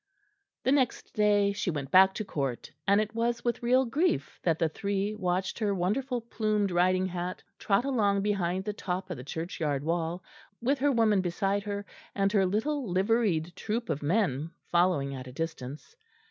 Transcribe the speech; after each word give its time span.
The 0.63 0.71
next 0.71 1.13
day 1.13 1.53
she 1.53 1.69
went 1.69 1.91
back 1.91 2.15
to 2.15 2.25
Court; 2.25 2.71
and 2.87 2.99
it 2.99 3.13
was 3.13 3.43
with 3.45 3.61
real 3.61 3.85
grief 3.85 4.39
that 4.41 4.57
the 4.57 4.67
three 4.67 5.13
watched 5.13 5.59
her 5.59 5.75
wonderful 5.75 6.21
plumed 6.21 6.71
riding 6.71 7.05
hat 7.05 7.43
trot 7.59 7.85
along 7.85 8.23
behind 8.23 8.63
the 8.65 8.73
top 8.73 9.11
of 9.11 9.17
the 9.17 9.23
churchyard 9.23 9.83
wall, 9.83 10.23
with 10.59 10.79
her 10.79 10.91
woman 10.91 11.21
beside 11.21 11.61
her, 11.61 11.85
and 12.15 12.31
her 12.31 12.47
little 12.47 12.91
liveried 12.91 13.53
troop 13.55 13.91
of 13.91 14.01
men 14.01 14.49
following 14.71 15.13
at 15.13 15.27
a 15.27 15.31
distance. 15.31 15.95